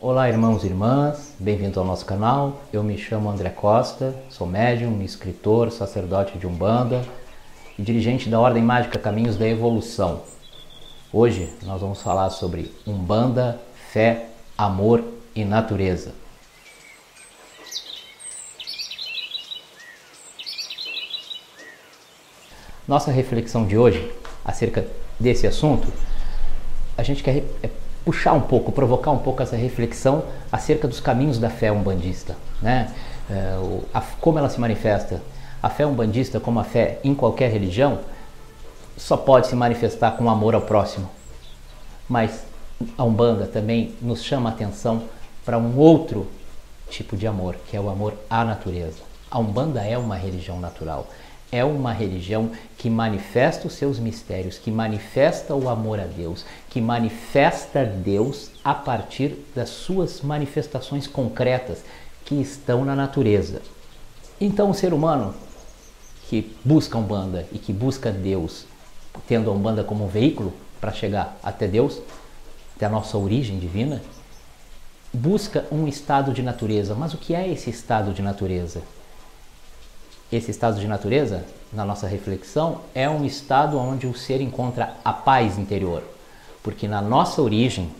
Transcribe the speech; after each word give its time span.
Olá, 0.00 0.28
irmãos 0.28 0.62
e 0.62 0.68
irmãs, 0.68 1.34
bem-vindos 1.40 1.76
ao 1.76 1.84
nosso 1.84 2.06
canal. 2.06 2.62
Eu 2.72 2.84
me 2.84 2.96
chamo 2.96 3.28
André 3.28 3.50
Costa, 3.50 4.14
sou 4.30 4.46
médium, 4.46 5.02
escritor, 5.02 5.72
sacerdote 5.72 6.38
de 6.38 6.46
Umbanda 6.46 7.04
e 7.76 7.82
dirigente 7.82 8.28
da 8.28 8.38
Ordem 8.38 8.62
Mágica 8.62 8.96
Caminhos 8.96 9.36
da 9.36 9.48
Evolução. 9.48 10.22
Hoje 11.12 11.52
nós 11.64 11.80
vamos 11.80 12.00
falar 12.00 12.30
sobre 12.30 12.72
Umbanda, 12.86 13.60
fé, 13.90 14.26
amor 14.56 15.02
e 15.34 15.44
natureza. 15.44 16.12
Nossa 22.86 23.10
reflexão 23.10 23.66
de 23.66 23.76
hoje 23.76 24.14
acerca 24.44 24.86
desse 25.18 25.44
assunto, 25.44 25.92
a 26.96 27.02
gente 27.02 27.20
quer 27.20 27.42
é 27.64 27.87
puxar 28.08 28.32
um 28.32 28.40
pouco, 28.40 28.72
provocar 28.72 29.10
um 29.10 29.18
pouco 29.18 29.42
essa 29.42 29.54
reflexão 29.54 30.24
acerca 30.50 30.88
dos 30.88 30.98
caminhos 30.98 31.38
da 31.38 31.50
fé 31.50 31.70
umbandista, 31.70 32.38
né? 32.62 32.90
É, 33.30 33.58
o, 33.58 33.84
a, 33.92 34.00
como 34.00 34.38
ela 34.38 34.48
se 34.48 34.58
manifesta. 34.58 35.20
A 35.62 35.68
fé 35.68 35.84
umbandista, 35.84 36.40
como 36.40 36.58
a 36.58 36.64
fé 36.64 37.00
em 37.04 37.14
qualquer 37.14 37.50
religião, 37.50 37.98
só 38.96 39.14
pode 39.14 39.48
se 39.48 39.54
manifestar 39.54 40.12
com 40.12 40.30
amor 40.30 40.54
ao 40.54 40.62
próximo. 40.62 41.06
Mas 42.08 42.46
a 42.96 43.04
Umbanda 43.04 43.44
também 43.44 43.94
nos 44.00 44.24
chama 44.24 44.48
a 44.48 44.54
atenção 44.54 45.02
para 45.44 45.58
um 45.58 45.76
outro 45.76 46.26
tipo 46.88 47.14
de 47.14 47.26
amor, 47.26 47.56
que 47.68 47.76
é 47.76 47.80
o 47.80 47.90
amor 47.90 48.14
à 48.30 48.42
natureza. 48.42 49.02
A 49.30 49.38
Umbanda 49.38 49.82
é 49.82 49.98
uma 49.98 50.16
religião 50.16 50.58
natural 50.58 51.06
é 51.50 51.64
uma 51.64 51.92
religião 51.92 52.50
que 52.76 52.90
manifesta 52.90 53.66
os 53.66 53.72
seus 53.72 53.98
mistérios, 53.98 54.58
que 54.58 54.70
manifesta 54.70 55.54
o 55.54 55.68
amor 55.68 55.98
a 55.98 56.04
Deus, 56.04 56.44
que 56.68 56.80
manifesta 56.80 57.84
Deus 57.84 58.50
a 58.62 58.74
partir 58.74 59.44
das 59.54 59.70
suas 59.70 60.20
manifestações 60.20 61.06
concretas 61.06 61.82
que 62.24 62.34
estão 62.34 62.84
na 62.84 62.94
natureza. 62.94 63.62
Então, 64.40 64.70
o 64.70 64.74
ser 64.74 64.92
humano 64.92 65.34
que 66.28 66.54
busca 66.62 66.98
a 66.98 67.00
Umbanda 67.00 67.46
e 67.50 67.58
que 67.58 67.72
busca 67.72 68.12
Deus, 68.12 68.66
tendo 69.26 69.50
a 69.50 69.54
Umbanda 69.54 69.82
como 69.82 70.04
um 70.04 70.08
veículo 70.08 70.52
para 70.78 70.92
chegar 70.92 71.38
até 71.42 71.66
Deus, 71.66 72.00
até 72.76 72.84
a 72.84 72.90
nossa 72.90 73.16
origem 73.16 73.58
divina, 73.58 74.02
busca 75.12 75.64
um 75.72 75.88
estado 75.88 76.32
de 76.32 76.42
natureza. 76.42 76.94
Mas 76.94 77.14
o 77.14 77.16
que 77.16 77.34
é 77.34 77.50
esse 77.50 77.70
estado 77.70 78.12
de 78.12 78.20
natureza? 78.20 78.82
Esse 80.30 80.50
estado 80.50 80.78
de 80.78 80.86
natureza, 80.86 81.44
na 81.72 81.86
nossa 81.86 82.06
reflexão, 82.06 82.82
é 82.94 83.08
um 83.08 83.24
estado 83.24 83.78
onde 83.78 84.06
o 84.06 84.14
ser 84.14 84.42
encontra 84.42 84.94
a 85.02 85.10
paz 85.10 85.58
interior. 85.58 86.02
Porque 86.62 86.86
na 86.86 87.00
nossa 87.00 87.40
origem, 87.40 87.90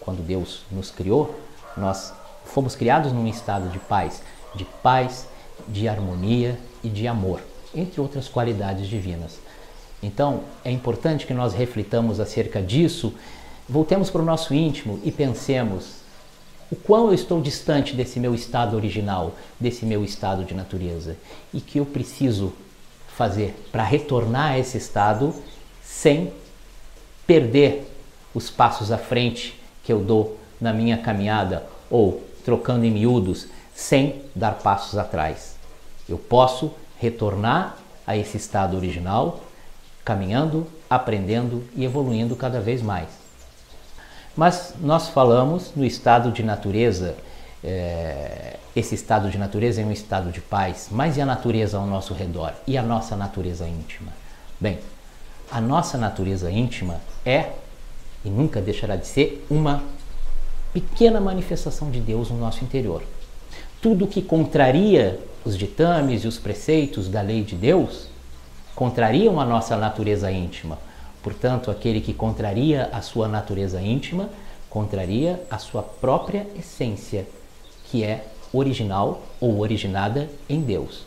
quando 0.00 0.24
Deus 0.24 0.62
nos 0.70 0.90
criou, 0.90 1.38
nós 1.76 2.14
fomos 2.46 2.74
criados 2.74 3.12
num 3.12 3.26
estado 3.26 3.68
de 3.68 3.78
paz, 3.78 4.22
de 4.54 4.64
paz, 4.64 5.28
de 5.68 5.86
harmonia 5.86 6.58
e 6.82 6.88
de 6.88 7.06
amor, 7.06 7.42
entre 7.74 8.00
outras 8.00 8.26
qualidades 8.26 8.88
divinas. 8.88 9.38
Então, 10.02 10.44
é 10.64 10.70
importante 10.70 11.26
que 11.26 11.34
nós 11.34 11.52
reflitamos 11.52 12.20
acerca 12.20 12.62
disso, 12.62 13.12
voltemos 13.68 14.08
para 14.08 14.22
o 14.22 14.24
nosso 14.24 14.54
íntimo 14.54 14.98
e 15.04 15.12
pensemos 15.12 16.00
o 16.70 16.76
quão 16.76 17.08
eu 17.08 17.14
estou 17.14 17.40
distante 17.40 17.94
desse 17.94 18.20
meu 18.20 18.34
estado 18.34 18.76
original, 18.76 19.34
desse 19.58 19.84
meu 19.84 20.04
estado 20.04 20.44
de 20.44 20.54
natureza, 20.54 21.16
e 21.52 21.60
que 21.60 21.78
eu 21.78 21.86
preciso 21.86 22.52
fazer 23.08 23.54
para 23.72 23.82
retornar 23.82 24.52
a 24.52 24.58
esse 24.58 24.78
estado 24.78 25.34
sem 25.82 26.32
perder 27.26 27.86
os 28.34 28.48
passos 28.48 28.92
à 28.92 28.98
frente 28.98 29.58
que 29.82 29.92
eu 29.92 30.00
dou 30.00 30.38
na 30.60 30.72
minha 30.72 30.98
caminhada 30.98 31.66
ou 31.90 32.22
trocando 32.44 32.84
em 32.84 32.90
miúdos 32.90 33.48
sem 33.74 34.22
dar 34.34 34.52
passos 34.52 34.96
atrás. 34.98 35.56
Eu 36.08 36.18
posso 36.18 36.72
retornar 36.98 37.76
a 38.06 38.16
esse 38.16 38.36
estado 38.36 38.76
original 38.76 39.40
caminhando, 40.04 40.66
aprendendo 40.88 41.62
e 41.76 41.84
evoluindo 41.84 42.34
cada 42.34 42.60
vez 42.60 42.82
mais. 42.82 43.08
Mas 44.36 44.74
nós 44.80 45.08
falamos 45.08 45.72
no 45.74 45.84
estado 45.84 46.30
de 46.30 46.42
natureza, 46.42 47.16
é, 47.62 48.56
esse 48.74 48.94
estado 48.94 49.28
de 49.28 49.36
natureza 49.36 49.82
é 49.82 49.84
um 49.84 49.90
estado 49.90 50.30
de 50.30 50.40
paz, 50.40 50.88
mas 50.90 51.16
e 51.16 51.20
a 51.20 51.26
natureza 51.26 51.78
ao 51.78 51.86
nosso 51.86 52.14
redor? 52.14 52.52
E 52.66 52.78
a 52.78 52.82
nossa 52.82 53.16
natureza 53.16 53.66
íntima? 53.66 54.12
Bem, 54.58 54.78
a 55.50 55.60
nossa 55.60 55.98
natureza 55.98 56.50
íntima 56.50 57.00
é 57.24 57.50
e 58.24 58.30
nunca 58.30 58.60
deixará 58.60 58.96
de 58.96 59.06
ser 59.06 59.44
uma 59.50 59.82
pequena 60.72 61.20
manifestação 61.20 61.90
de 61.90 62.00
Deus 62.00 62.30
no 62.30 62.38
nosso 62.38 62.62
interior. 62.62 63.02
Tudo 63.82 64.06
que 64.06 64.22
contraria 64.22 65.18
os 65.44 65.58
ditames 65.58 66.22
e 66.22 66.28
os 66.28 66.38
preceitos 66.38 67.08
da 67.08 67.20
lei 67.20 67.42
de 67.42 67.56
Deus 67.56 68.08
contrariam 68.76 69.40
a 69.40 69.44
nossa 69.44 69.76
natureza 69.76 70.30
íntima 70.30 70.78
Portanto, 71.22 71.70
aquele 71.70 72.00
que 72.00 72.14
contraria 72.14 72.88
a 72.92 73.02
sua 73.02 73.28
natureza 73.28 73.80
íntima, 73.80 74.30
contraria 74.68 75.42
a 75.50 75.58
sua 75.58 75.82
própria 75.82 76.46
essência, 76.58 77.26
que 77.90 78.02
é 78.04 78.26
original 78.52 79.22
ou 79.40 79.58
originada 79.58 80.28
em 80.48 80.60
Deus. 80.60 81.04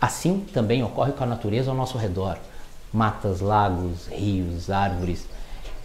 Assim 0.00 0.40
também 0.52 0.82
ocorre 0.82 1.12
com 1.12 1.24
a 1.24 1.26
natureza 1.26 1.70
ao 1.70 1.76
nosso 1.76 1.96
redor. 1.96 2.38
Matas, 2.92 3.40
lagos, 3.40 4.06
rios, 4.08 4.70
árvores 4.70 5.26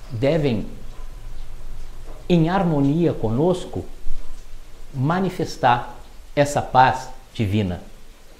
devem, 0.10 0.68
em 2.28 2.50
harmonia 2.50 3.14
conosco, 3.14 3.86
manifestar 4.94 5.96
essa 6.36 6.62
paz 6.62 7.10
divina 7.34 7.82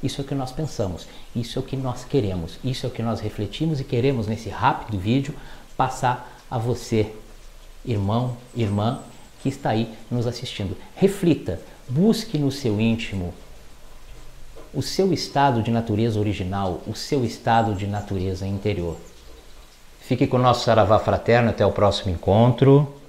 isso 0.04 0.22
é 0.22 0.24
o 0.24 0.28
que 0.28 0.36
nós 0.36 0.52
pensamos, 0.52 1.08
isso 1.36 1.60
é 1.60 1.62
o 1.62 1.66
que 1.66 1.78
nós 1.78 2.04
queremos, 2.04 2.58
isso 2.64 2.86
é 2.86 2.90
o 2.90 2.92
que 2.92 3.04
nós 3.04 3.20
refletimos 3.20 3.80
e 3.80 3.84
queremos 3.84 4.28
nesse 4.28 4.50
rápido 4.50 4.98
vídeo 4.98 5.36
passar 5.78 6.40
a 6.50 6.58
você, 6.58 7.12
irmão, 7.86 8.36
irmã, 8.56 9.00
que 9.42 9.50
está 9.50 9.72
aí 9.72 9.92
nos 10.10 10.28
assistindo. 10.28 10.78
Reflita, 10.96 11.60
busque 11.90 12.38
no 12.38 12.52
seu 12.52 12.80
íntimo 12.80 13.34
o 14.74 14.82
seu 14.82 15.12
estado 15.12 15.62
de 15.62 15.70
natureza 15.70 16.20
original, 16.20 16.82
o 16.88 16.96
seu 16.96 17.26
estado 17.26 17.76
de 17.76 17.86
natureza 17.86 18.48
interior. 18.48 18.96
Fique 20.00 20.28
com 20.28 20.38
o 20.38 20.42
nosso 20.42 20.66
Saravá 20.66 21.00
Fraterno 21.00 21.50
até 21.50 21.66
o 21.66 21.72
próximo 21.72 22.14
encontro. 22.14 23.01